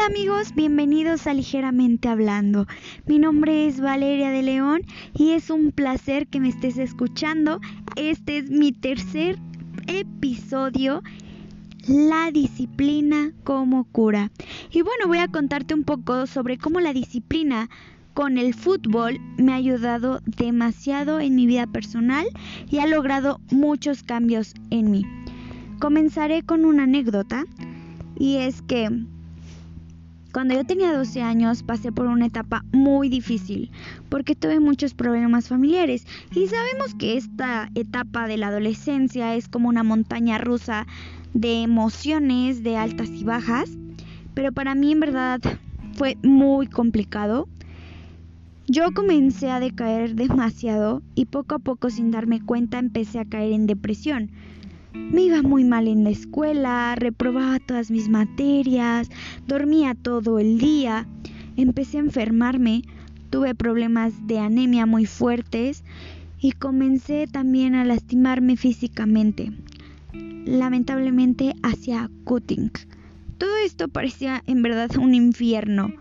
[0.00, 2.66] Hola amigos, bienvenidos a Ligeramente Hablando.
[3.04, 4.80] Mi nombre es Valeria de León
[5.14, 7.60] y es un placer que me estés escuchando.
[7.96, 9.38] Este es mi tercer
[9.88, 11.02] episodio,
[11.86, 14.30] La disciplina como cura.
[14.70, 17.68] Y bueno, voy a contarte un poco sobre cómo la disciplina
[18.14, 22.26] con el fútbol me ha ayudado demasiado en mi vida personal
[22.70, 25.04] y ha logrado muchos cambios en mí.
[25.78, 27.44] Comenzaré con una anécdota
[28.18, 28.88] y es que
[30.32, 33.70] cuando yo tenía 12 años pasé por una etapa muy difícil
[34.08, 39.68] porque tuve muchos problemas familiares y sabemos que esta etapa de la adolescencia es como
[39.68, 40.86] una montaña rusa
[41.34, 43.70] de emociones, de altas y bajas,
[44.34, 45.40] pero para mí en verdad
[45.94, 47.48] fue muy complicado.
[48.66, 53.52] Yo comencé a decaer demasiado y poco a poco sin darme cuenta empecé a caer
[53.52, 54.30] en depresión.
[54.92, 59.08] Me iba muy mal en la escuela, reprobaba todas mis materias,
[59.46, 61.06] dormía todo el día,
[61.56, 62.82] empecé a enfermarme,
[63.30, 65.84] tuve problemas de anemia muy fuertes
[66.40, 69.52] y comencé también a lastimarme físicamente.
[70.44, 72.72] Lamentablemente hacía cutting.
[73.38, 75.92] Todo esto parecía en verdad un infierno.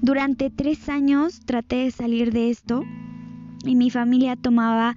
[0.00, 2.84] Durante tres años traté de salir de esto
[3.64, 4.96] y mi familia tomaba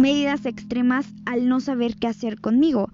[0.00, 2.90] medidas extremas al no saber qué hacer conmigo.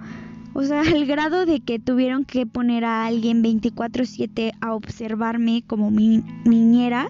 [0.53, 5.91] O sea, al grado de que tuvieron que poner a alguien 24/7 a observarme como
[5.91, 7.09] mi niñera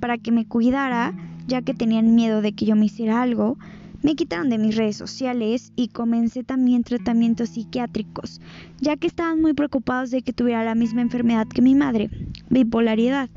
[0.00, 1.14] para que me cuidara,
[1.46, 3.58] ya que tenían miedo de que yo me hiciera algo.
[4.00, 8.40] Me quitaron de mis redes sociales y comencé también tratamientos psiquiátricos,
[8.80, 12.08] ya que estaban muy preocupados de que tuviera la misma enfermedad que mi madre,
[12.48, 13.28] bipolaridad.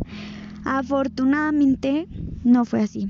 [0.63, 2.07] Afortunadamente
[2.43, 3.09] no fue así.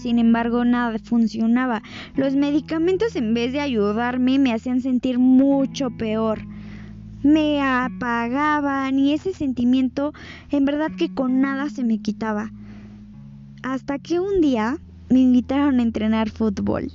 [0.00, 1.82] Sin embargo, nada funcionaba.
[2.16, 6.40] Los medicamentos en vez de ayudarme me hacían sentir mucho peor.
[7.22, 10.14] Me apagaban y ese sentimiento
[10.50, 12.50] en verdad que con nada se me quitaba.
[13.62, 14.78] Hasta que un día
[15.10, 16.90] me invitaron a entrenar fútbol.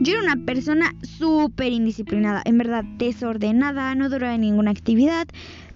[0.00, 5.26] Yo era una persona súper indisciplinada, en verdad desordenada, no duraba ninguna actividad,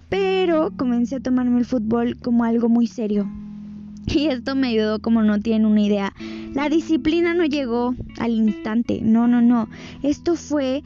[0.07, 3.27] pero comencé a tomarme el fútbol como algo muy serio.
[4.07, 6.13] Y esto me ayudó como no tienen una idea.
[6.53, 9.69] La disciplina no llegó al instante, no, no, no.
[10.01, 10.83] Esto fue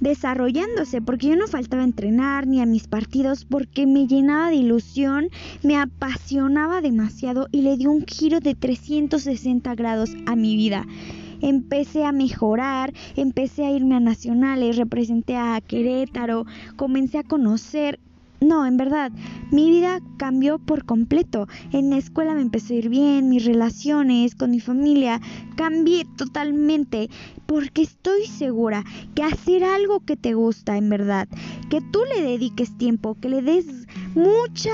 [0.00, 5.28] desarrollándose, porque yo no faltaba entrenar ni a mis partidos, porque me llenaba de ilusión,
[5.62, 10.84] me apasionaba demasiado y le dio un giro de 360 grados a mi vida.
[11.40, 16.44] Empecé a mejorar, empecé a irme a nacionales, representé a Querétaro,
[16.76, 18.00] comencé a conocer
[18.40, 19.12] no, en verdad,
[19.50, 21.48] mi vida cambió por completo.
[21.72, 25.20] En la escuela me empezó a ir bien, mis relaciones con mi familia,
[25.56, 27.08] cambié totalmente,
[27.46, 31.28] porque estoy segura que hacer algo que te gusta, en verdad,
[31.70, 33.66] que tú le dediques tiempo, que le des
[34.14, 34.72] mucha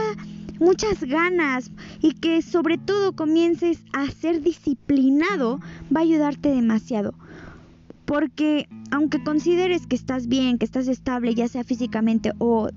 [0.59, 5.59] muchas ganas y que sobre todo comiences a ser disciplinado
[5.94, 7.15] va a ayudarte demasiado.
[8.05, 12.69] Porque aunque consideres que estás bien, que estás estable, ya sea físicamente o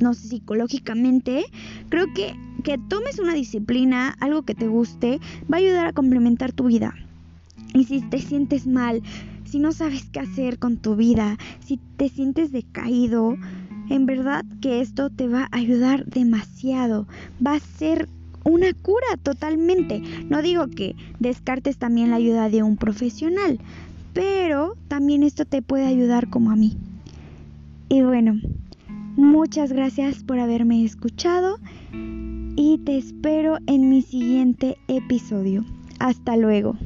[0.00, 1.44] no sé, psicológicamente,
[1.88, 2.34] creo que
[2.66, 5.20] que tomes una disciplina, algo que te guste,
[5.52, 6.94] va a ayudar a complementar tu vida.
[7.74, 9.02] Y si te sientes mal,
[9.44, 13.36] si no sabes qué hacer con tu vida, si te sientes decaído,
[13.88, 17.06] en verdad que esto te va a ayudar demasiado.
[17.44, 18.08] Va a ser
[18.42, 20.02] una cura totalmente.
[20.28, 23.60] No digo que descartes también la ayuda de un profesional,
[24.12, 26.76] pero también esto te puede ayudar como a mí.
[27.88, 28.40] Y bueno,
[29.16, 31.58] Muchas gracias por haberme escuchado
[31.90, 35.64] y te espero en mi siguiente episodio.
[35.98, 36.76] Hasta luego.